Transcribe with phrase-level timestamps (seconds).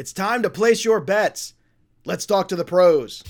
[0.00, 1.52] It's time to place your bets.
[2.06, 3.22] Let's talk to the pros.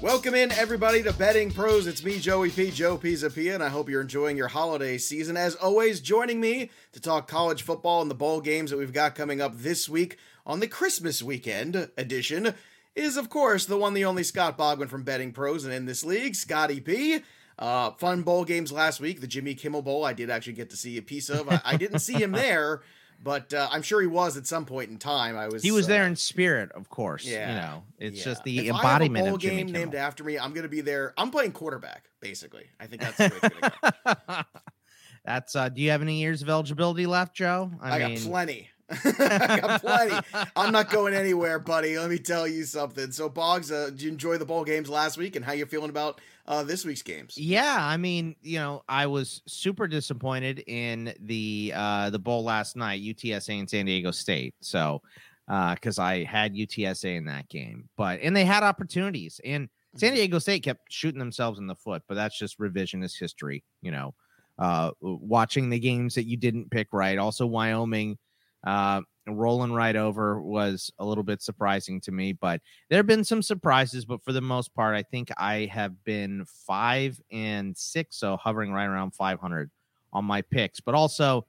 [0.00, 1.88] Welcome in, everybody, to Betting Pros.
[1.88, 2.70] It's me, Joey P.
[2.70, 5.36] Joe Pisapia, and I hope you're enjoying your holiday season.
[5.36, 9.16] As always, joining me to talk college football and the bowl games that we've got
[9.16, 12.54] coming up this week on the Christmas weekend edition
[12.96, 16.04] is, of course, the one, the only Scott Bogman from Betting Pros and in this
[16.04, 17.20] league, Scotty P.
[17.58, 19.20] Uh, fun bowl games last week.
[19.20, 21.48] The Jimmy Kimmel Bowl, I did actually get to see a piece of.
[21.48, 22.82] I, I didn't see him there
[23.22, 25.36] but uh, I'm sure he was at some point in time.
[25.36, 25.62] I was.
[25.62, 27.24] He was uh, there in spirit, of course.
[27.24, 28.24] Yeah, you know, it's yeah.
[28.24, 29.80] just the if embodiment I have a bowl of Jimmy game Kimmel.
[29.80, 30.38] named after me.
[30.38, 31.14] I'm going to be there.
[31.16, 32.66] I'm playing quarterback, basically.
[32.78, 34.42] I think that's the way it's going to go.
[35.24, 35.56] That's.
[35.56, 37.70] uh Do you have any years of eligibility left, Joe?
[37.80, 38.70] I, got plenty.
[39.04, 40.14] I got plenty.
[40.54, 41.98] I'm not going anywhere, buddy.
[41.98, 43.10] Let me tell you something.
[43.10, 45.90] So, Boggs, uh, did you enjoy the bowl games last week, and how you feeling
[45.90, 47.36] about uh, this week's games?
[47.36, 52.76] Yeah, I mean, you know, I was super disappointed in the uh the bowl last
[52.76, 54.54] night, UTSA and San Diego State.
[54.60, 55.02] So,
[55.48, 60.14] uh, because I had UTSA in that game, but and they had opportunities, and San
[60.14, 64.14] Diego State kept shooting themselves in the foot, but that's just revisionist history, you know.
[64.58, 67.18] Uh, watching the games that you didn't pick right.
[67.18, 68.16] Also, Wyoming
[68.64, 73.24] uh, rolling right over was a little bit surprising to me, but there have been
[73.24, 74.04] some surprises.
[74.04, 78.72] But for the most part, I think I have been five and six, so hovering
[78.72, 79.70] right around 500
[80.12, 80.80] on my picks.
[80.80, 81.46] But also,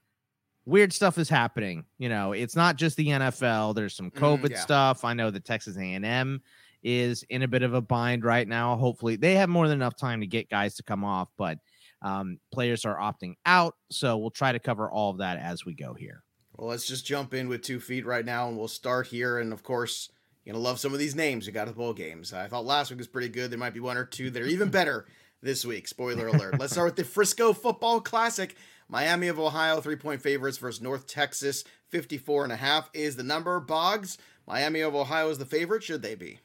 [0.66, 1.86] weird stuff is happening.
[1.98, 3.74] You know, it's not just the NFL.
[3.76, 4.60] There's some Mhm, COVID yeah.
[4.60, 5.06] stuff.
[5.06, 6.42] I know the Texas A&M
[6.84, 8.76] is in a bit of a bind right now.
[8.76, 11.58] Hopefully, they have more than enough time to get guys to come off, but
[12.02, 13.76] um, players are opting out.
[13.90, 16.24] So we'll try to cover all of that as we go here.
[16.58, 19.38] Well, let's just jump in with two feet right now, and we'll start here.
[19.38, 20.10] And of course,
[20.44, 22.34] you're gonna love some of these names you got at the bowl games.
[22.34, 23.52] I thought last week was pretty good.
[23.52, 25.06] There might be one or two that are even better
[25.42, 25.88] this week.
[25.88, 26.60] Spoiler alert.
[26.60, 28.56] let's start with the Frisco Football Classic.
[28.90, 33.24] Miami of Ohio, three point favorites versus North Texas, 54 and a half is the
[33.24, 33.60] number.
[33.60, 34.18] Boggs,
[34.48, 35.84] Miami of Ohio is the favorite.
[35.84, 36.40] Should they be?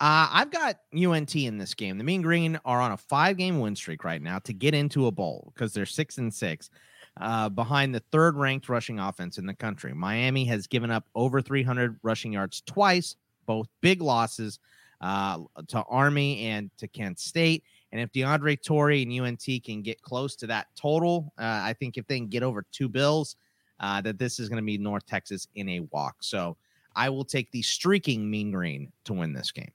[0.00, 1.98] Uh, I've got UNT in this game.
[1.98, 5.08] The Mean Green are on a five game win streak right now to get into
[5.08, 6.70] a bowl because they're six and six
[7.20, 9.92] uh, behind the third ranked rushing offense in the country.
[9.94, 14.58] Miami has given up over 300 rushing yards twice, both big losses
[15.00, 17.64] uh, to Army and to Kent State.
[17.92, 21.96] And if DeAndre Torrey and UNT can get close to that total, uh, I think
[21.96, 23.36] if they can get over two bills,
[23.80, 26.16] uh, that this is going to be North Texas in a walk.
[26.20, 26.56] So
[26.96, 29.70] I will take the streaking Mean Green to win this game.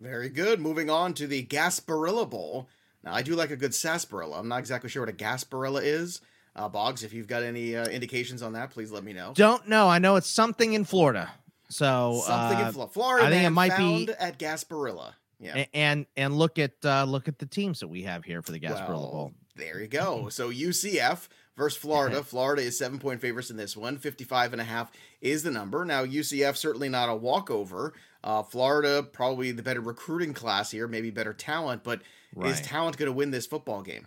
[0.00, 0.60] Very good.
[0.60, 2.68] Moving on to the Gasparilla Bowl.
[3.04, 4.38] Now, I do like a good sarsaparilla.
[4.38, 6.20] I'm not exactly sure what a Gasparilla is.
[6.56, 9.32] Uh, Boggs, if you've got any uh, indications on that, please let me know.
[9.34, 9.88] Don't know.
[9.88, 11.32] I know it's something in Florida.
[11.68, 13.26] So Something uh, in Flo- Florida.
[13.26, 15.14] I think it might be- at Gasparilla.
[15.40, 15.56] Yeah.
[15.56, 18.52] a- and and look at uh, look at the teams that we have here for
[18.52, 19.32] the Gasparilla Well, Bowl.
[19.56, 20.28] There you go.
[20.28, 22.22] So UCF versus Florida.
[22.24, 23.98] Florida is seven point favorites in this one.
[23.98, 25.84] 55 and a half is the number.
[25.84, 27.94] Now, UCF certainly not a walkover.
[28.22, 32.00] Uh, Florida, probably the better recruiting class here, maybe better talent, but
[32.42, 34.06] is talent going to win this football game?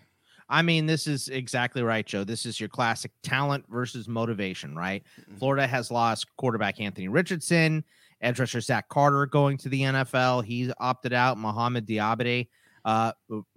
[0.50, 2.24] I mean, this is exactly right, Joe.
[2.24, 5.04] This is your classic talent versus motivation, right?
[5.30, 5.38] Mhm.
[5.40, 7.84] Florida has lost quarterback Anthony Richardson,
[8.22, 10.42] edge rusher Zach Carter going to the NFL.
[10.42, 11.38] He's opted out.
[11.38, 12.48] Mohamed Diabate
[12.86, 13.12] uh,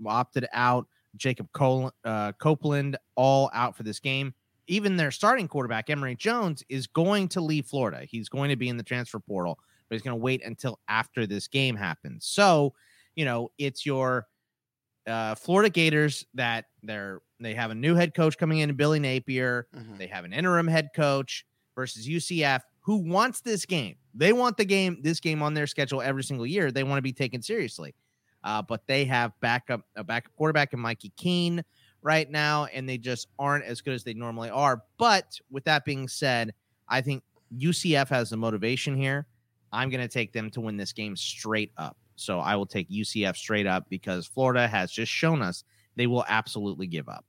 [0.05, 0.87] opted out.
[1.17, 4.33] Jacob Col- uh, Copeland all out for this game.
[4.69, 8.05] Even their starting quarterback Emory Jones is going to leave Florida.
[8.09, 9.59] He's going to be in the transfer portal,
[9.89, 12.27] but he's going to wait until after this game happens.
[12.27, 12.75] So,
[13.17, 14.28] you know, it's your
[15.09, 19.66] uh, Florida Gators that they're they have a new head coach coming in, Billy Napier.
[19.74, 19.98] Mhm.
[19.98, 23.96] They have an interim head coach versus UCF who wants this game.
[24.14, 26.70] They want the game, this game on their schedule every single year.
[26.72, 27.94] They want to be taken seriously.
[28.42, 31.62] Uh, but they have backup a backup quarterback in Mikey Keene
[32.02, 34.82] right now, and they just aren't as good as they normally are.
[34.98, 36.54] But with that being said,
[36.88, 37.22] I think
[37.54, 39.26] UCF has the motivation here.
[39.72, 41.97] I'm going to take them to win this game straight up.
[42.16, 45.62] So I will take UCF straight up because Florida has just shown us
[46.00, 47.26] they will absolutely give up.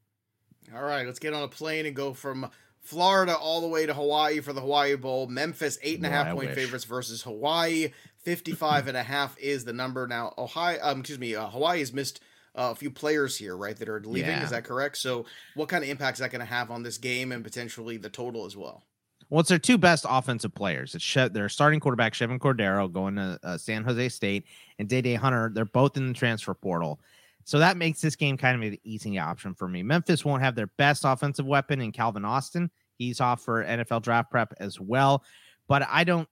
[0.74, 3.94] All right, let's get on a plane and go from Florida all the way to
[3.94, 5.28] Hawaii for the Hawaii Bowl.
[5.28, 6.56] Memphis, eight and a half point wish.
[6.56, 7.90] favorites versus Hawaii.
[8.20, 10.08] 55 and a half is the number.
[10.08, 12.22] Now, Ohio, um, excuse me, uh, Hawaii has missed
[12.56, 14.30] uh, a few players here, right, that are leaving.
[14.30, 14.44] Yeah.
[14.46, 14.98] Is that correct?
[14.98, 15.26] So,
[15.56, 18.10] what kind of impact is that going to have on this game and potentially the
[18.10, 18.84] total as well?
[19.30, 20.96] Well, it's their two best offensive players.
[20.96, 24.46] It's she- their starting quarterback, Chevan Cordeiro, going to uh, San Jose State,
[24.80, 25.52] and Dae Dae Hunter.
[25.54, 27.02] They're both in the transfer portal.
[27.44, 29.84] So that makes this game kind of an easy option for me.
[29.84, 32.70] Memphis won't have their best offensive weapon in Calvin Austin.
[32.98, 35.24] He's off for NFL draft prep as well.
[35.68, 36.28] But I don't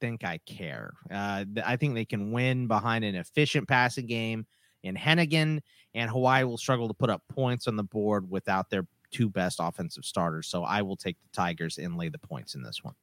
[0.00, 0.94] think I care.
[1.10, 4.46] Uh, I think they can win behind an efficient passing game
[4.82, 5.60] in Henigan,
[5.94, 9.58] and Hawaii will struggle to put up points on the board without their two best
[9.60, 10.48] offensive starters.
[10.48, 12.94] So I will take the Tigers and lay the points in this one.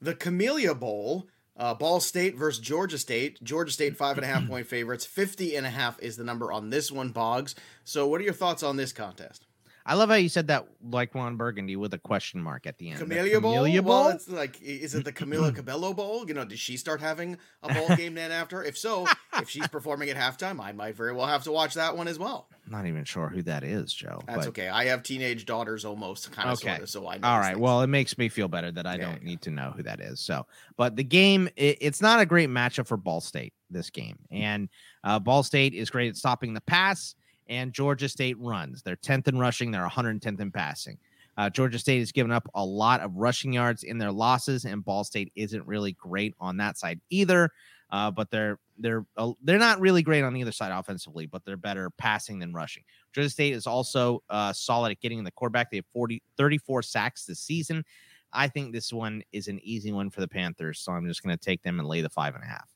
[0.00, 3.42] The Camellia Bowl, uh, Ball State versus Georgia State.
[3.42, 5.04] Georgia State five and a half point favorites.
[5.04, 7.54] 50 and a half is the number on this one, Boggs.
[7.84, 9.46] So what are your thoughts on this contest?
[9.84, 12.90] I love how you said that like Ron Burgundy with a question mark at the
[12.90, 13.00] end.
[13.00, 13.52] Camellia, Bowl?
[13.52, 14.04] Camellia Bowl?
[14.04, 16.26] Well, it's like, is it the Camila Cabello Bowl?
[16.26, 18.62] You know, did she start having a bowl game then after?
[18.62, 19.08] If so,
[19.38, 22.18] if she's performing at halftime, I might very well have to watch that one as
[22.18, 22.48] well.
[22.68, 24.20] Not even sure who that is, Joe.
[24.26, 24.48] That's but...
[24.48, 24.68] okay.
[24.68, 26.70] I have teenage daughters almost, kind of, okay.
[26.70, 27.28] sort of, so I know.
[27.28, 27.58] All right.
[27.58, 29.28] Well, it makes me feel better that I yeah, don't yeah.
[29.28, 30.20] need to know who that is.
[30.20, 34.18] So, but the game, it, it's not a great matchup for Ball State, this game.
[34.30, 34.68] And
[35.02, 37.14] uh, Ball State is great at stopping the pass
[37.48, 38.82] and Georgia State runs.
[38.82, 40.98] They're 10th in rushing, they're 110th in passing.
[41.36, 44.84] Uh, Georgia State has given up a lot of rushing yards in their losses, and
[44.84, 47.50] Ball State isn't really great on that side either.
[47.90, 51.44] Uh, but they're they're uh, they're not really great on the other side offensively, but
[51.44, 52.82] they're better passing than rushing.
[53.14, 55.70] Georgia State is also uh, solid at getting in the quarterback.
[55.70, 57.84] They have 40, 34 sacks this season.
[58.32, 61.36] I think this one is an easy one for the Panthers, so I'm just going
[61.36, 62.68] to take them and lay the five and a half.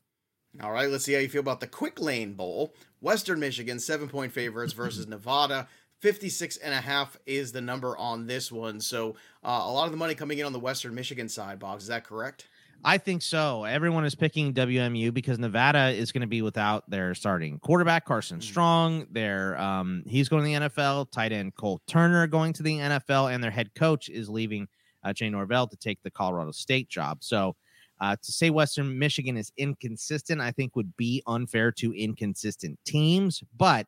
[0.63, 2.75] All right, let's see how you feel about the Quick Lane Bowl.
[3.01, 5.69] Western Michigan, seven point favorites versus Nevada.
[6.01, 8.81] 56 and a half is the number on this one.
[8.81, 11.85] So uh, a lot of the money coming in on the Western Michigan side, Boggs.
[11.85, 12.49] Is that correct?
[12.85, 13.65] I think so.
[13.65, 18.39] Everyone is picking WMU because Nevada is going to be without their starting quarterback Carson
[18.39, 18.49] mm-hmm.
[18.49, 19.07] Strong.
[19.11, 21.11] Their um, he's going to the NFL.
[21.11, 24.69] Tight end Cole Turner going to the NFL, and their head coach is leaving
[25.03, 27.19] uh, Jay Norvell to take the Colorado State job.
[27.23, 27.57] So
[28.01, 33.43] uh, to say Western Michigan is inconsistent, I think would be unfair to inconsistent teams,
[33.57, 33.87] but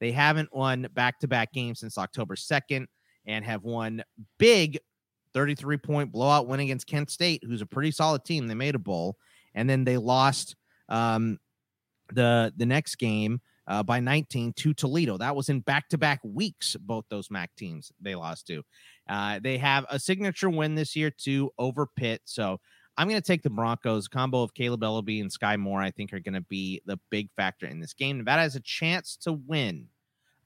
[0.00, 2.86] they haven't won back to back games since October 2nd
[3.26, 4.02] and have won
[4.38, 4.78] big
[5.38, 8.48] 33 point blowout win against Kent State, who's a pretty solid team.
[8.48, 9.16] They made a bowl,
[9.54, 10.56] and then they lost
[10.88, 11.38] um,
[12.12, 15.16] the the next game uh, by 19 to Toledo.
[15.16, 16.74] That was in back to back weeks.
[16.74, 18.64] Both those MAC teams they lost to.
[19.08, 22.20] Uh, they have a signature win this year to over Pitt.
[22.24, 22.58] So
[22.96, 24.08] I'm going to take the Broncos.
[24.08, 27.30] Combo of Kaleb Eleby and Skyy Moore, I think, are going to be the big
[27.36, 28.18] factor in this game.
[28.18, 29.86] Nevada has a chance to win.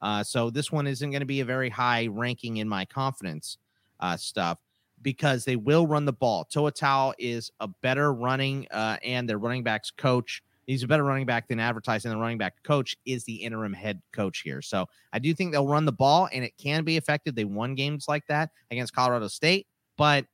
[0.03, 3.57] Uh, so this one isn't going to be a very high ranking in my confidence
[4.01, 4.59] uh, stuff
[5.03, 6.45] because they will run the ball.
[6.45, 10.43] Toa Taua is a better running uh, and their running backs coach.
[10.67, 13.73] He's a better running back than advertised, and the running back coach is the interim
[13.73, 14.63] head coach here.
[14.63, 17.35] So I do think they'll run the ball, and it can be effective.
[17.35, 19.67] They won games like that against Colorado State,
[19.97, 20.25] but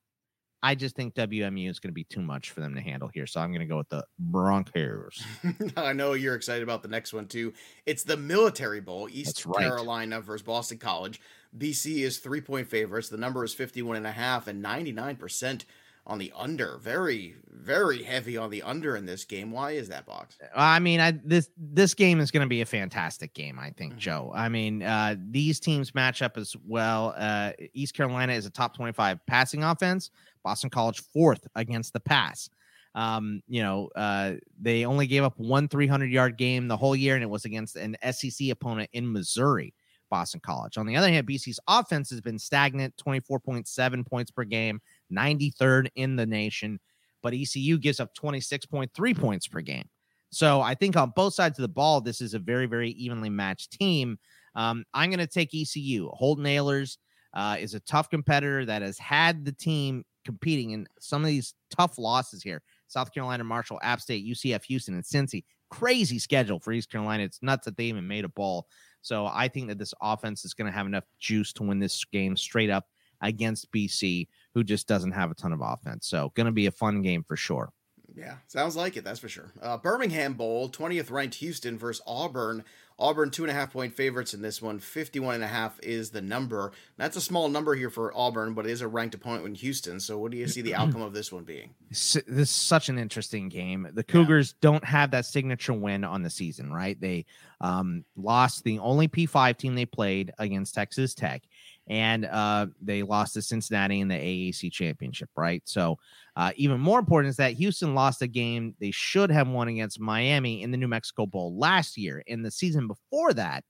[0.62, 3.26] I just think WMU is going to be too much for them to handle here.
[3.26, 5.22] So I'm going to go with the Broncos.
[5.76, 7.52] I know you're excited about the next one too.
[7.86, 9.60] It's the Military Bowl, East right.
[9.60, 11.20] Carolina versus Boston College.
[11.56, 13.08] BC is three point favorites.
[13.08, 15.64] The number is 51 and a half and 99%
[16.06, 16.78] on the under.
[16.78, 19.50] Very, very heavy on the under in this game.
[19.50, 20.38] Why is that box?
[20.56, 23.58] I mean, I this this game is going to be a fantastic game.
[23.58, 24.00] I think, mm-hmm.
[24.00, 24.32] Joe.
[24.34, 27.14] I mean, uh, these teams match up as well.
[27.16, 30.10] Uh, East Carolina is a top twenty-five passing offense.
[30.42, 32.48] Boston College fourth against the pass.
[32.94, 37.14] Um, you know, uh, they only gave up one 300 yard game the whole year,
[37.14, 39.74] and it was against an SEC opponent in Missouri.
[40.10, 40.78] Boston College.
[40.78, 44.80] On the other hand, BC's offense has been stagnant, 24.7 points per game,
[45.12, 46.80] 93rd in the nation,
[47.22, 49.88] but ECU gives up 26.3 points per game.
[50.30, 53.30] So I think on both sides of the ball, this is a very, very evenly
[53.30, 54.18] matched team.
[54.54, 56.10] Um, I'm going to take ECU.
[56.12, 56.98] Holton Ahlers
[57.34, 61.54] uh, is a tough competitor that has had the team competing in some of these
[61.70, 62.62] tough losses here.
[62.88, 65.44] South Carolina, Marshall, App State, UCF, Houston, and Cincy.
[65.70, 67.24] Crazy schedule for East Carolina.
[67.24, 68.66] It's nuts that they even made a ball.
[69.02, 72.04] So I think that this offense is going to have enough juice to win this
[72.04, 72.86] game straight up
[73.20, 76.06] against BC, who just doesn't have a ton of offense.
[76.06, 77.72] So going to be a fun game for sure.
[78.16, 79.04] Yeah, sounds like it.
[79.04, 79.52] That's for sure.
[79.60, 82.64] Uh, Birmingham Bowl, 20th ranked Houston versus Auburn.
[83.00, 84.80] Auburn, two and a half point favorites in this one.
[84.80, 86.72] 51 and a half is the number.
[86.96, 90.00] That's a small number here for Auburn, but it is a ranked opponent in Houston.
[90.00, 91.74] So, what do you see the outcome of this one being?
[91.90, 93.88] This is such an interesting game.
[93.92, 94.58] The Cougars yeah.
[94.62, 97.00] don't have that signature win on the season, right?
[97.00, 97.26] They
[97.60, 101.42] um, lost the only P5 team they played against Texas Tech
[101.88, 105.62] and uh, they lost to Cincinnati in the AAC championship, right?
[105.64, 105.98] So,
[106.36, 109.98] uh, even more important is that Houston lost a game they should have won against
[109.98, 112.22] Miami in the New Mexico Bowl last year.
[112.26, 113.64] In the season before that,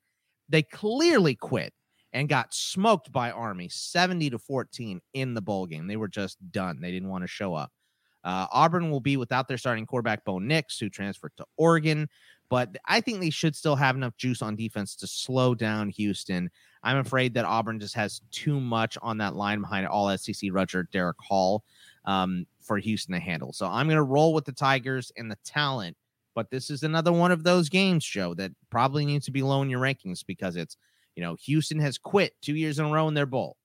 [0.48, 1.72] they clearly quit
[2.12, 5.86] and got smoked by Army 70 to 14 in the bowl game.
[5.86, 6.80] They were just done.
[6.80, 7.70] They didn't want to show up.
[8.24, 12.08] Uh, Auburn will be without their starting quarterback, Bo Nix, who transferred to Oregon.
[12.50, 16.50] But I think they should still have enough juice on defense to slow down Houston.
[16.82, 20.88] I'm afraid that Auburn just has too much on that line behind all SEC Roger
[20.90, 21.64] Derick Hall
[22.04, 23.52] um, for Houston to handle.
[23.52, 25.96] So I'm going to roll with the Tigers and the talent.
[26.34, 29.60] But this is another one of those games, Joe, that probably needs to be low
[29.62, 30.76] in your rankings because it's,
[31.16, 33.56] you know, Houston has quit two years in a row in their bowl.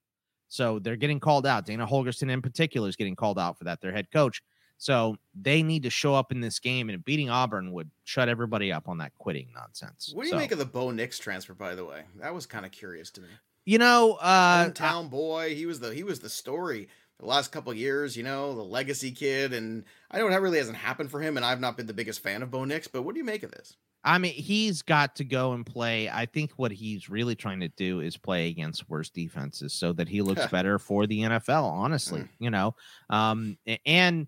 [0.48, 1.66] So they're getting called out.
[1.66, 4.42] Dana Holgorsen, in particular, is getting called out for that, their head coach.
[4.84, 8.70] So they need to show up in this game, and beating Auburn would shut everybody
[8.70, 10.12] up on that quitting nonsense.
[10.14, 12.02] What do you so, make of the Bo Nix transfer, by the way?
[12.20, 13.30] That was kind of curious to me.
[13.64, 17.74] You know, uh, hometown boy, he was the he was the story the last couple
[17.74, 18.18] years.
[18.18, 21.46] You know, the legacy kid, and I know that really hasn't happened for him, and
[21.46, 22.90] I've not been the biggest fan of Bo Nix.
[22.90, 23.78] But what do you make of this?
[24.04, 26.10] I mean, he's got to go and play.
[26.10, 30.10] I think what he's really trying to do is play against worse defenses so that
[30.10, 32.30] he looks better for the NFL, honestly, mm.
[32.38, 32.76] you know.
[33.10, 34.28] Um, and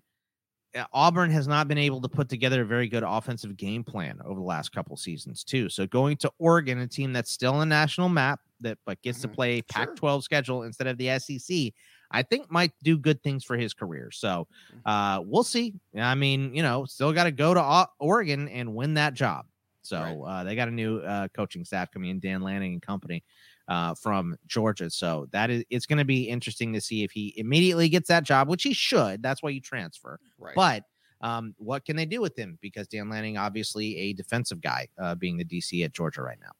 [0.92, 4.40] Auburn has not been able to put together a very good offensive game plan over
[4.40, 5.68] the last couple seasons, too.
[5.68, 9.30] So going to Oregon, a team that's still a national map that but gets mm-hmm.
[9.30, 10.22] to play Pac 12 sure.
[10.22, 11.72] schedule instead of the SEC,
[12.10, 14.10] I think might do good things for his career.
[14.10, 14.80] So mm.
[14.84, 15.74] uh, we'll see.
[15.96, 19.46] I mean, you know, still got to go to Oregon and win that job.
[19.82, 20.40] So right.
[20.40, 23.22] uh, they got a new uh, coaching staff coming in, Dan Lanning and company
[23.68, 24.90] uh, from Georgia.
[24.90, 28.24] So that is it's going to be interesting to see if he immediately gets that
[28.24, 29.22] job, which he should.
[29.22, 30.18] That's why you transfer.
[30.38, 30.54] Right.
[30.54, 30.84] But
[31.20, 32.58] um, what can they do with him?
[32.60, 36.52] Because Dan Lanning, obviously a defensive guy, uh, being the DC at Georgia right now.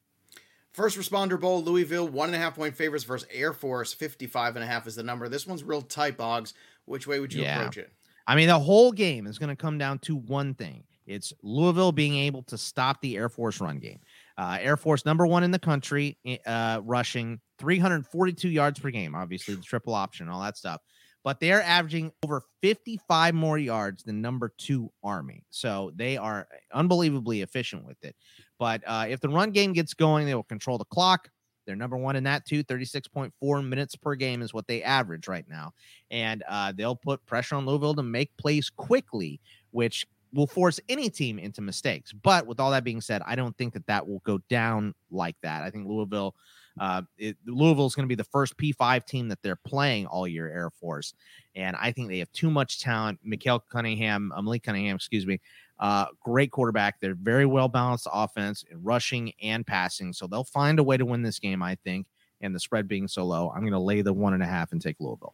[0.73, 4.63] First Responder Bowl, Louisville, one and a half point favorites versus Air Force, 55 and
[4.63, 5.27] a half is the number.
[5.27, 6.53] This one's real tight, Boggs.
[6.85, 7.59] Which way would you yeah.
[7.59, 7.91] approach it?
[8.27, 11.93] I mean, the whole game is going to come down to one thing it's Louisville
[11.93, 13.99] being able to stop the Air Force run game.
[14.37, 19.15] Uh, Air Force number one in the country, uh, rushing 342 yards per game.
[19.15, 20.81] Obviously, the triple option, all that stuff.
[21.23, 25.43] But they're averaging over 55 more yards than number two Army.
[25.49, 28.15] So they are unbelievably efficient with it.
[28.59, 31.29] But uh, if the run game gets going, they will control the clock.
[31.65, 32.63] They're number one in that too.
[32.63, 35.73] 36.4 minutes per game is what they average right now.
[36.09, 39.41] And uh, they'll put pressure on Louisville to make plays quickly,
[39.71, 42.13] which will force any team into mistakes.
[42.13, 45.35] But with all that being said, I don't think that that will go down like
[45.41, 45.63] that.
[45.63, 46.35] I think Louisville,
[46.79, 50.27] uh, it, Louisville is going to be the first P5 team that they're playing all
[50.27, 51.15] year Air Force,
[51.55, 53.19] and I think they have too much talent.
[53.23, 55.41] Malik Cunningham, uh, Malik Cunningham, excuse me,
[55.79, 56.99] uh, great quarterback.
[57.01, 61.05] They're very well balanced offense, in rushing and passing, so they'll find a way to
[61.05, 61.63] win this game.
[61.63, 62.05] I think,
[62.41, 64.71] and the spread being so low, I'm going to lay the one and a half
[64.71, 65.33] and take Louisville.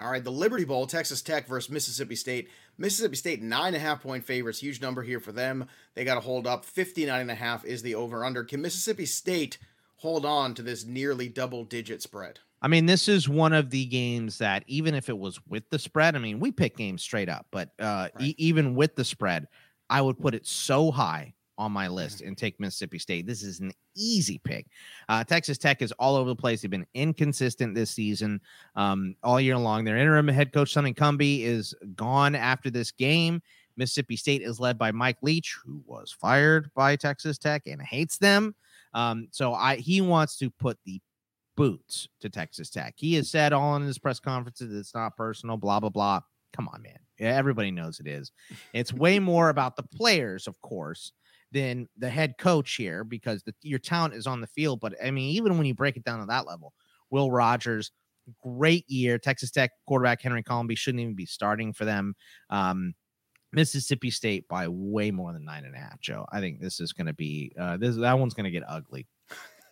[0.00, 2.48] All right, the Liberty Bowl, Texas Tech versus Mississippi State.
[2.78, 4.60] Mississippi State, nine and a half point favorites.
[4.60, 5.66] Huge number here for them.
[5.94, 6.64] They got to hold up.
[6.64, 8.44] 59 and a half is the over under.
[8.44, 9.58] Can Mississippi State
[9.96, 12.40] hold on to this nearly double digit spread?
[12.62, 15.78] I mean, this is one of the games that even if it was with the
[15.78, 18.20] spread, I mean, we pick games straight up, but uh, right.
[18.20, 19.48] e- even with the spread,
[19.88, 22.28] I would put it so high on my list mm-hmm.
[22.28, 23.26] and take Mississippi State.
[23.26, 24.66] This is an easy pick.
[25.08, 26.62] Uh, Texas Tech is all over the place.
[26.62, 28.40] They've been inconsistent this season
[28.74, 29.84] um, all year long.
[29.84, 33.42] Their interim head coach, Sonny Cumbie, is gone after this game.
[33.76, 38.18] Mississippi State is led by Mike Leach, who was fired by Texas Tech and hates
[38.18, 38.54] them.
[38.94, 41.00] Um, so I he wants to put the
[41.56, 42.94] boots to Texas Tech.
[42.96, 46.20] He has said all in his press conferences that it's not personal, blah blah blah.
[46.52, 46.98] Come on, man.
[47.18, 48.32] Yeah, everybody knows it is.
[48.72, 51.12] It's way more about the players, of course,
[51.52, 54.80] than the head coach here because the, your talent is on the field.
[54.80, 56.72] But I mean, even when you break it down to that level,
[57.10, 57.90] Will Rogers,
[58.42, 59.18] great year.
[59.18, 62.14] Texas Tech quarterback Henry Colombi shouldn't even be starting for them.
[62.50, 62.94] Um,
[63.52, 66.24] Mississippi State by way more than nine and a half, Joe.
[66.30, 69.06] I think this is going to be uh, this that one's going to get ugly.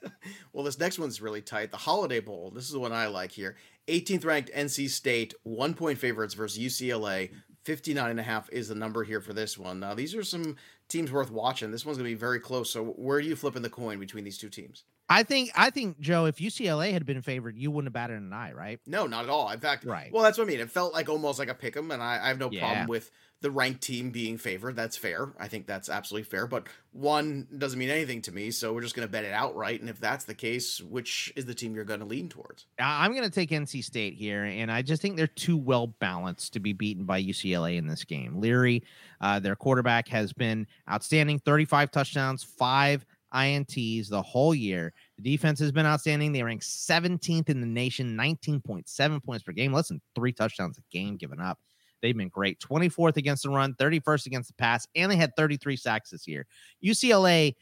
[0.53, 1.71] well, this next one's really tight.
[1.71, 2.51] The Holiday Bowl.
[2.51, 3.57] This is the one I like here.
[3.89, 7.31] 18th ranked NC State, one point favorites versus UCLA.
[7.65, 9.81] 59 and a half is the number here for this one.
[9.81, 10.57] Now, these are some
[10.89, 11.71] teams worth watching.
[11.71, 12.71] This one's going to be very close.
[12.71, 14.85] So, where are you flipping the coin between these two teams?
[15.09, 18.33] I think, I think, Joe, if UCLA had been favored, you wouldn't have batted an
[18.33, 18.79] eye, right?
[18.87, 19.51] No, not at all.
[19.51, 20.13] In fact, right.
[20.13, 20.61] Well, that's what I mean.
[20.61, 22.61] It felt like almost like a pick 'em, and I, I have no yeah.
[22.61, 23.11] problem with
[23.41, 24.75] the ranked team being favored.
[24.75, 25.33] That's fair.
[25.39, 26.47] I think that's absolutely fair.
[26.47, 29.81] But one doesn't mean anything to me, so we're just going to bet it outright.
[29.81, 32.67] And if that's the case, which is the team you're going to lean towards?
[32.79, 36.55] I'm going to take NC State here, and I just think they're too well balanced
[36.55, 38.41] to be beaten by UCLA in this game.
[38.41, 38.83] Leary,
[39.21, 44.93] uh, their quarterback, has been outstanding 35 touchdowns, five INTs the whole year.
[45.17, 46.33] The defense has been outstanding.
[46.33, 50.83] They rank 17th in the nation, 19.7 points per game, less than three touchdowns a
[50.91, 51.59] game given up.
[52.01, 52.61] They've been great.
[52.61, 56.47] 24th against the run, 31st against the pass, and they had 33 sacks this year.
[56.85, 57.55] UCLA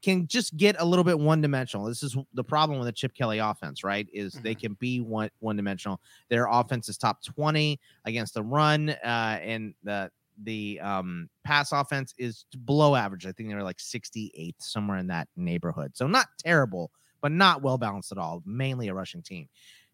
[0.00, 1.86] can just get a little bit one dimensional.
[1.86, 4.08] This is the problem with the Chip Kelly offense, right?
[4.12, 4.44] Is mm-hmm.
[4.44, 6.00] they can be one one dimensional.
[6.30, 10.10] Their offense is top 20 against the run, uh, and the
[10.42, 13.26] the um, pass offense is below average.
[13.26, 15.92] I think they were like 68th, somewhere in that neighborhood.
[15.94, 18.42] So not terrible, but not well balanced at all.
[18.46, 19.48] Mainly a rushing team.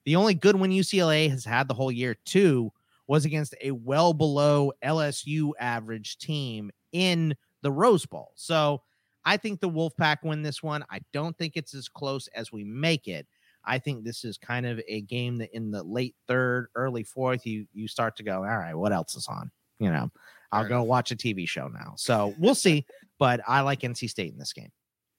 [0.05, 2.73] The only good win UCLA has had the whole year, too,
[3.07, 8.33] was against a well below LSU average team in the Rose Bowl.
[8.35, 8.83] So
[9.25, 10.85] I think the Wolfpack win this one.
[10.91, 13.27] I don't think it's as close as we make it.
[13.65, 17.45] I think this is kind of a game that in the late third, early fourth,
[17.45, 19.51] you you start to go, all right, what else is on?
[19.79, 20.11] You know,
[20.53, 20.89] I'll Fair go enough.
[20.89, 21.95] watch a TV show now.
[21.97, 22.87] So we'll see.
[23.19, 24.71] But I like NC State in this game.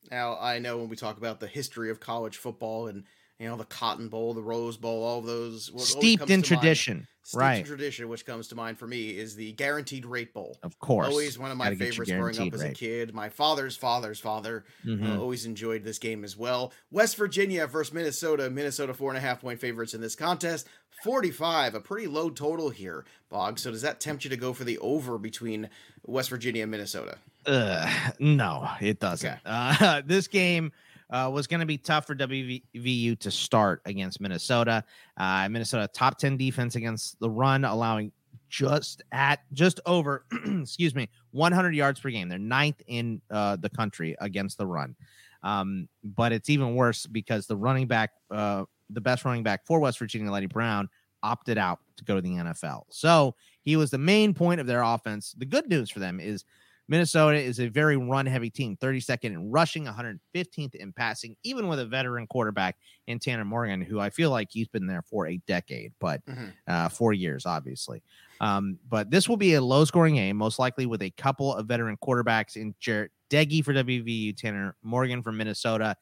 [0.10, 3.04] Now I know when we talk about the history of college football and
[3.39, 7.41] you know the Cotton Bowl, the Rose Bowl, all those steeped in tradition, mind, steeped
[7.41, 7.60] right?
[7.60, 10.58] In tradition, which comes to mind for me is the Guaranteed Rate Bowl.
[10.62, 13.13] Of course, always one of my favorites growing up as a kid.
[13.13, 15.12] My father's father's father uh, mm-hmm.
[15.12, 16.74] uh, always enjoyed this game as well.
[16.91, 18.50] West Virginia versus Minnesota.
[18.50, 20.67] Minnesota four and a half point favorites in this contest.
[21.01, 23.58] Forty-five, a pretty low total here, Bog.
[23.58, 25.69] So does that tempt you to go for the over between
[26.05, 27.19] West Virginia and Minnesota?
[27.46, 29.29] Uh, no, it doesn't.
[29.29, 29.39] Okay.
[29.46, 30.74] Uh, this game
[31.10, 34.84] uh, was going to be tough for WVU to start against Minnesota.
[35.18, 38.12] Uh, Minnesota top 10 defense against the run, allowing
[38.50, 40.25] just at just over,
[40.62, 42.30] excuse me, 100 yards per game.
[42.30, 44.96] They're ninth in uh, the country against the run.
[45.44, 49.80] Um, but it's even worse because the running back, uh, the best running back for
[49.80, 50.89] West Virginia, Leddie Brown,
[51.24, 52.84] opted out to go to the NFL.
[52.89, 55.34] So he was the main point of their offense.
[55.38, 56.44] The good news for them is
[56.89, 61.79] Minnesota is a very run heavy team, 32nd in rushing, 115th in passing, even with
[61.79, 65.38] a veteran quarterback in Tanner Morgan, who I feel like he's been there for a
[65.46, 66.48] decade, but mm-hmm.
[66.67, 68.01] uh, four years, obviously.
[68.41, 71.67] Um, but this will be a low scoring game, most likely with a couple of
[71.67, 75.96] veteran quarterbacks in Jarret Doege for WVU, Tanner Morgan from Minnesota.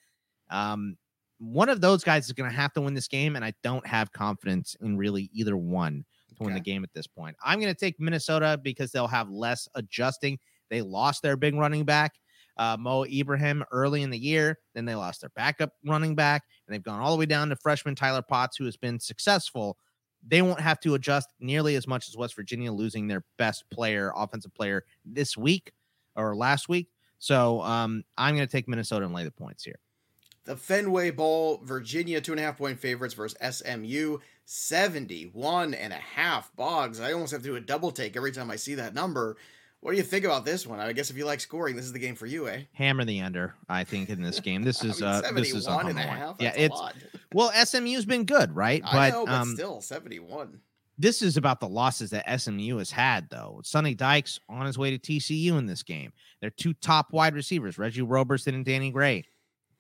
[0.49, 0.95] Um,
[1.39, 3.85] one of those guys is going to have to win this game, and I don't
[3.85, 6.45] have confidence in really either one to okay.
[6.45, 7.35] win the game at this point.
[7.43, 10.39] I'm going to take Minnesota because they'll have less adjusting.
[10.69, 12.15] They lost their big running back,
[12.57, 14.59] uh, Mo Ibrahim, early in the year.
[14.73, 17.55] Then they lost their backup running back, and they've gone all the way down to
[17.55, 19.77] freshman Tyler Potts, who has been successful.
[20.27, 24.11] They won't have to adjust nearly as much as West Virginia losing their best player,
[24.15, 25.71] offensive player this week
[26.15, 26.89] or last week.
[27.19, 29.79] So um, I'm going to take Minnesota and lay the points here.
[30.43, 35.97] The Fenway Bowl, Virginia two and a half point favorites versus SMU 71 and a
[35.97, 36.55] half.
[36.55, 39.35] Boggs, I almost have to do a double take every time I see that number.
[39.87, 40.81] What do you think about this one?
[40.81, 42.63] I guess if you like scoring, this is the game for you, eh?
[42.73, 43.55] Hammer the under.
[43.69, 46.35] I think in this game, this is uh, this is a and a half.
[46.41, 46.77] Yeah, it's
[47.33, 48.81] well, SMU's been good, right?
[48.83, 50.59] I know, but um, still seventy-one.
[50.97, 53.61] This is about the losses that SMU has had, though.
[53.63, 56.11] Sonny Dykes on his way to TCU in this game.
[56.41, 59.23] Their two top wide receivers, Reggie Roberson and Danny Gray,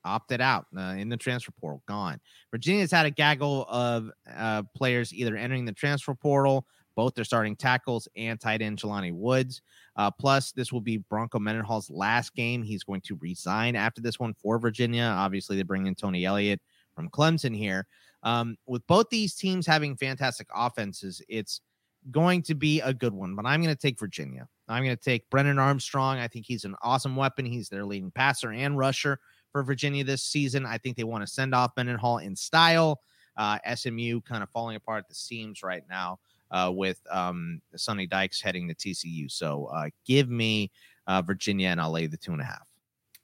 [0.05, 2.21] opted out uh, in the transfer portal, gone.
[2.49, 6.65] Virginia's had a gaggle of uh, players either entering the transfer portal
[6.97, 9.61] both their starting tackles and tight end Jelani Woods.
[9.95, 12.63] Uh, plus, this will be Bronco Mendenhall's last game.
[12.63, 15.03] He's going to resign after this one for Virginia.
[15.03, 16.59] Obviously, they bring in Tony Elliott
[16.95, 17.85] from Clemson here.
[18.23, 21.61] Um, with both these teams having fantastic offenses, it's
[22.09, 23.35] going to be a good one.
[23.35, 24.47] But I'm going to take Virginia.
[24.67, 26.17] I'm going to take Brennan Armstrong.
[26.17, 27.45] I think he's an awesome weapon.
[27.45, 29.19] He's their leading passer and rusher
[29.51, 30.65] for Virginia this season.
[30.65, 33.01] I think they want to send off Mendenhall in style.
[33.37, 36.17] Uh, SMU kind of falling apart at the seams right now
[36.51, 39.31] uh, with um, Sonny Dykes heading to TCU.
[39.31, 40.71] So uh, give me
[41.07, 42.67] uh, Virginia, and I'll lay the two and a half.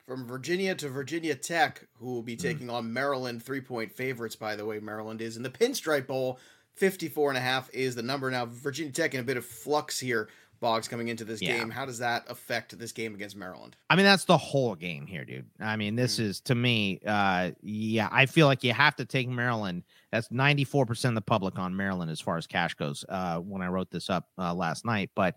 [0.06, 2.42] From Virginia to Virginia Tech, who will be mm.
[2.42, 2.74] taking mm.
[2.74, 6.40] on Maryland, three point favorites, by the way, Maryland is in the Pinstripe Bowl.
[6.76, 8.32] 54 and a half is the number.
[8.32, 11.58] Now, Virginia Tech in a bit of flux here Boggs coming into this yeah.
[11.58, 11.70] game.
[11.70, 13.76] How does that affect this game against Maryland?
[13.90, 15.46] I mean, that's the whole game here, dude.
[15.60, 16.30] I mean, this mm-hmm.
[16.30, 19.84] is to me, uh, yeah, I feel like you have to take Maryland.
[20.12, 23.68] That's 94% of the public on Maryland as far as cash goes uh, when I
[23.68, 25.12] wrote this up uh, last night.
[25.16, 25.36] But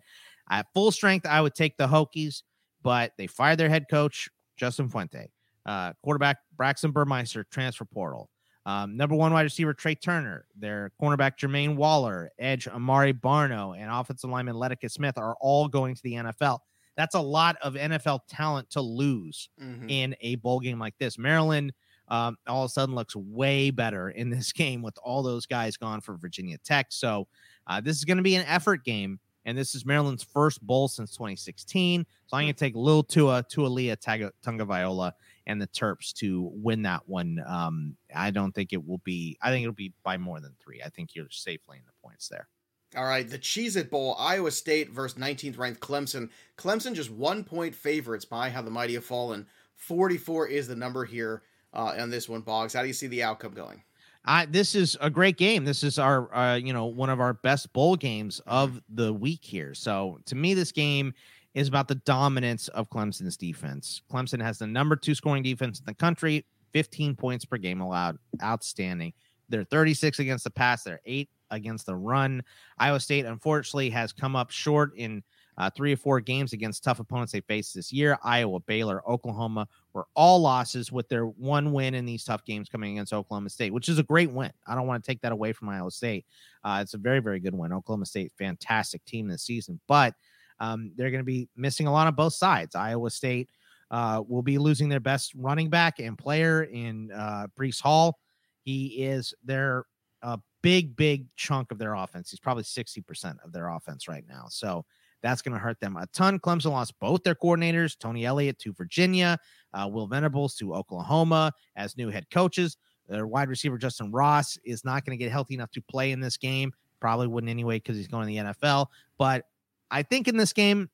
[0.48, 2.42] at full strength, I would take the Hokies,
[2.82, 5.30] but they fired their head coach, Justin Fuente.
[5.64, 8.30] Uh, quarterback Braxton Burmeister, transfer portal.
[8.66, 13.88] Um, number one wide receiver Tre Turner, their cornerback Jermaine Waller, edge Amari Barno, and
[13.88, 16.58] offensive lineman Lecitus Smith are all going to the NFL.
[16.96, 19.88] That's a lot of NFL talent to lose mm-hmm.
[19.88, 21.16] in a bowl game like this.
[21.16, 21.72] Maryland
[22.08, 25.76] um, all of a sudden looks way better in this game with all those guys
[25.76, 26.86] gone for Virginia Tech.
[26.90, 27.28] So
[27.68, 30.88] uh, this is going to be an effort game, and this is Maryland's first bowl
[30.88, 32.04] since 2016.
[32.26, 33.96] So I'm going to take Lil Tua, Taulia
[34.44, 35.12] Tagovailoa
[35.46, 37.42] and the Terps to win that one.
[37.46, 39.38] Um, I don't think it will be.
[39.42, 40.82] I think it'll be by more than three.
[40.84, 42.48] I think you're safely in the points there.
[42.96, 46.30] All right, the Cheez It Bowl, Iowa State versus 19th ranked Clemson.
[46.56, 49.46] Clemson just one point favorites by how the mighty have fallen.
[49.74, 51.42] 44 is the number here
[51.74, 52.72] uh, on this one, Boggs.
[52.72, 53.82] How do you see the outcome going?
[54.24, 55.64] I this is a great game.
[55.64, 59.44] This is our uh, you know one of our best bowl games of the week
[59.44, 59.72] here.
[59.74, 61.14] So to me, this game
[61.56, 64.02] is about the dominance of Clemson's defense.
[64.12, 68.18] Clemson has the number two scoring defense in the country, 15 points per game allowed,
[68.42, 69.14] outstanding.
[69.48, 70.84] They're 36 against the pass.
[70.84, 72.42] They're eight against the run.
[72.78, 75.22] Iowa State unfortunately has come up short in
[75.56, 78.18] uh, three or four games against tough opponents they faced this year.
[78.22, 82.92] Iowa, Baylor, Oklahoma were all losses with their one win in these tough games coming
[82.92, 84.52] against Oklahoma State, which is a great win.
[84.66, 86.26] I don't want to take that away from Iowa State.
[86.62, 87.72] Uh, it's a very, very good win.
[87.72, 90.14] Oklahoma State, fantastic team this season, but
[90.60, 92.74] um, they're going to be missing a lot on both sides.
[92.74, 93.48] Iowa State
[93.90, 98.18] uh, will be losing their best running back and player in uh, Breece Hall.
[98.62, 99.84] He is their
[100.22, 102.30] a big, big chunk of their offense.
[102.30, 104.46] He's probably 60% of their offense right now.
[104.48, 104.84] So
[105.22, 106.38] that's going to hurt them a ton.
[106.38, 109.38] Clemson lost both their coordinators, Tony Elliott to Virginia,
[109.72, 112.76] uh, Will Venables to Oklahoma as new head coaches.
[113.08, 116.20] Their wide receiver, Justin Ross, is not going to get healthy enough to play in
[116.20, 116.72] this game.
[117.00, 118.86] Probably wouldn't anyway because he's going to the NFL.
[119.18, 119.44] But
[119.90, 120.90] I think in this game,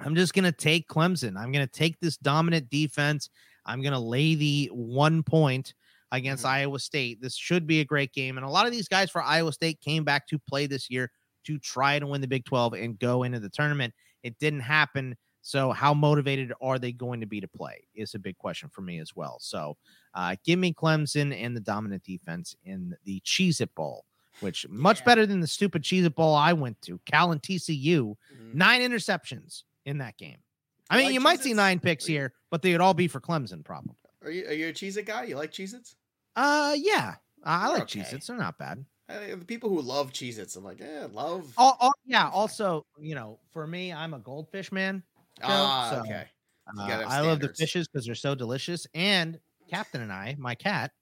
[0.00, 1.36] I'm just going to take Clemson.
[1.36, 3.28] I'm going to take this dominant defense.
[3.66, 5.74] I'm going to lay the one point
[6.12, 6.54] against mm-hmm.
[6.54, 7.20] Iowa State.
[7.20, 8.36] This should be a great game.
[8.36, 11.10] And a lot of these guys for Iowa State came back to play this year
[11.46, 13.94] to try to win the Big 12 and go into the tournament.
[14.22, 15.16] It didn't happen.
[15.42, 18.82] So, how motivated are they going to be to play is a big question for
[18.82, 19.38] me as well.
[19.40, 19.76] So,
[20.14, 24.04] uh, give me Clemson and the dominant defense in the Cheez It Bowl,
[24.40, 25.04] which much yeah.
[25.04, 27.00] better than the stupid Cheez It Bowl I went to.
[27.06, 28.16] Cal and TCU, mm-hmm.
[28.52, 30.38] nine interceptions in that game.
[30.88, 31.24] I mean, like you Cheez-Its?
[31.24, 33.94] might see nine picks here, but they would all be for Clemson, probably.
[34.24, 35.24] Are you, are you a Cheez It guy?
[35.24, 35.96] You like Cheez Its?
[36.36, 37.14] Uh, yeah,
[37.44, 38.00] I, I like okay.
[38.00, 38.26] Cheez Its.
[38.26, 38.84] They're not bad.
[39.08, 41.52] Uh, the people who love Cheez Its, I'm like, yeah, love.
[41.58, 42.28] Oh, oh, yeah.
[42.28, 45.02] Also, you know, for me, I'm a goldfish man.
[45.40, 46.24] Joe, ah, so, okay.
[46.78, 48.86] Uh, I love the fishes because they're so delicious.
[48.94, 50.92] And Captain and I, my cat,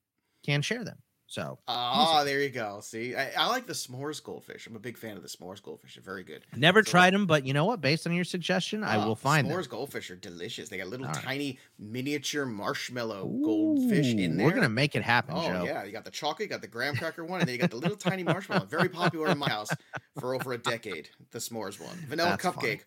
[0.44, 0.98] can share them.
[1.30, 2.80] So, oh, there you go.
[2.80, 4.66] See, I, I, like the s'mores goldfish.
[4.66, 5.94] I'm a big fan of the s'mores goldfish.
[5.94, 6.46] They're very good.
[6.56, 7.82] Never so, tried them, but you know what?
[7.82, 9.72] Based on your suggestion, I ah, will find s'mores them.
[9.72, 10.70] goldfish are delicious.
[10.70, 14.46] They got little tiny miniature marshmallow Ooh, goldfish in there.
[14.46, 15.34] We're gonna make it happen.
[15.36, 15.64] Oh Joe.
[15.66, 17.72] yeah, you got the chocolate, you got the graham cracker one, and then you got
[17.72, 18.64] the little tiny marshmallow.
[18.64, 19.68] Very popular in my house
[20.18, 21.10] for over a decade.
[21.32, 22.62] The s'mores one, vanilla That's cupcake.
[22.62, 22.82] Funny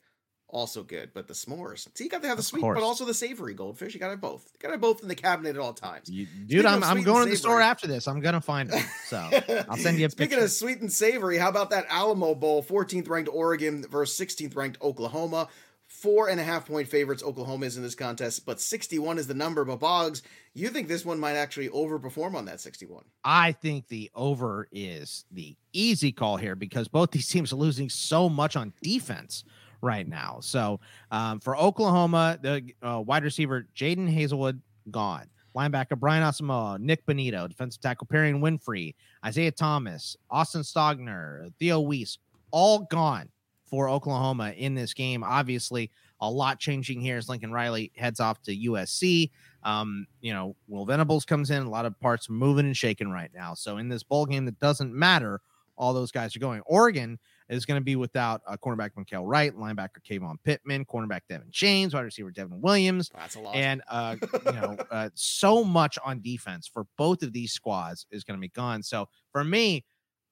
[0.52, 1.12] also good.
[1.14, 2.80] But the s'mores, see, you got to have the of sweet, course.
[2.80, 3.94] but also the savory goldfish.
[3.94, 4.50] You got to have both.
[4.54, 6.10] You got to have both in the cabinet at all times.
[6.10, 8.08] You, dude, I'm, I'm going to the store after this.
[8.08, 8.84] I'm gonna find them.
[9.08, 9.18] So
[9.70, 10.46] I'll send you a Speaking picture.
[10.46, 12.64] of sweet and savory, how about that Alamo Bowl?
[12.64, 15.48] 14th ranked Oregon versus 16th ranked Oklahoma.
[15.88, 19.34] Four and a half point favorites Oklahoma is in this contest, but 61 is the
[19.34, 19.66] number.
[19.66, 20.22] But Boggs,
[20.54, 23.04] you think this one might actually overperform on that 61?
[23.26, 27.90] I think the over is the easy call here because both these teams are losing
[27.90, 29.44] so much on defense
[29.82, 30.40] right now.
[30.42, 30.80] So
[31.12, 35.28] um, for Oklahoma, the uh, wide receiver Jadon Haselwood gone.
[35.56, 42.20] Linebacker Brian Asamoah, Nik Bonitto, defensive tackle Perrion Winfrey, Isaiah Thomas, Austin Stogner, Theo Wease,
[42.52, 43.30] all gone
[43.66, 45.24] for Oklahoma in this game.
[45.24, 45.92] Obviously,
[46.22, 49.32] a lot changing here as Lincoln Riley heads off to USC.
[49.64, 53.32] Um, you know, Will Venables comes in, a lot of parts moving and shaking right
[53.34, 53.54] now.
[53.54, 55.42] So in this bowl game that doesn't matter,
[55.78, 56.62] all those guys are going.
[56.66, 57.18] Oregon
[57.52, 61.94] is going to be without uh, cornerback Mykael Wright, linebacker Kayvon Pittman, cornerback Devin James,
[61.94, 63.12] wide receiver Devon Williams.
[63.14, 63.56] That's a lot.
[63.56, 68.24] And, uh, you know, uh, so much on defense for both of these squads is
[68.24, 68.82] going to be gone.
[68.82, 69.84] So for me,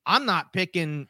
[0.05, 1.07] I'm not picking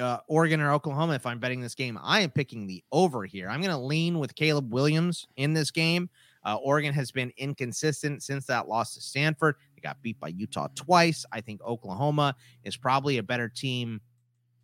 [0.00, 1.98] uh, Oregon or Oklahoma if I'm betting this game.
[2.02, 3.48] I am picking the over here.
[3.48, 6.08] I'm going to lean with Caleb Williams in this game.
[6.42, 9.56] Uh, Oregon has been inconsistent since that loss to Stanford.
[9.74, 11.26] They got beat by Utah twice.
[11.32, 14.00] I think Oklahoma is probably a better team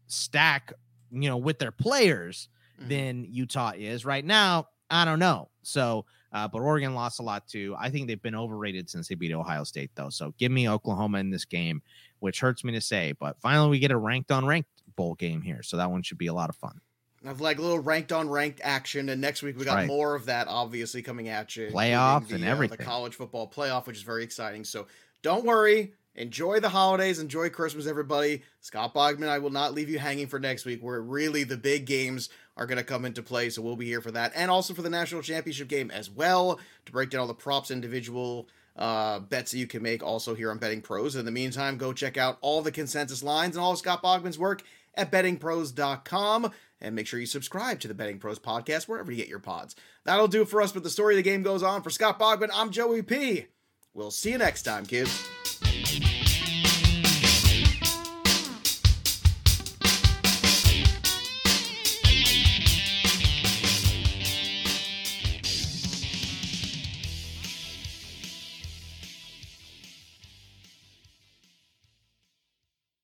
[0.06, 0.72] stack
[1.10, 2.88] you know, with their players mm-hmm.
[2.88, 4.68] than Utah is right now.
[4.90, 5.48] I don't know.
[5.62, 7.74] So, uh, but Oregon lost a lot too.
[7.78, 10.10] I think they've been overrated since they beat Ohio State, though.
[10.10, 11.82] So give me Oklahoma in this game,
[12.20, 13.12] which hurts me to say.
[13.18, 15.62] But finally, we get a ranked on ranked bowl game here.
[15.62, 16.80] So that one should be a lot of fun.
[17.24, 19.86] Of like a little ranked on ranked action, and next week we got right.
[19.88, 21.68] more of that obviously coming at you.
[21.68, 22.74] Playoffs the, and everything.
[22.74, 24.62] Uh, the college football playoff, which is very exciting.
[24.62, 24.86] So
[25.22, 27.18] don't worry, Enjoy the holidays.
[27.18, 28.42] Enjoy Christmas, everybody.
[28.60, 31.84] Scott Bogman, I will not leave you hanging for next week, where really the big
[31.84, 33.50] games are going to come into play.
[33.50, 36.58] So we'll be here for that, and also for the national championship game as well
[36.86, 40.02] to break down all the props, individual uh, bets that you can make.
[40.02, 41.16] Also here on Betting Pros.
[41.16, 44.38] In the meantime, go check out all the consensus lines and all of Scott Bogman's
[44.38, 44.62] work
[44.94, 46.50] at bettingpros.com.
[46.80, 49.74] And make sure you subscribe to the Betting Pros podcast wherever you get your pods.
[50.04, 51.82] That'll do it for us, but the story of the game goes on.
[51.82, 53.46] For Scott Bogman, I'm Joey P.
[53.94, 55.26] We'll see you next time, kids.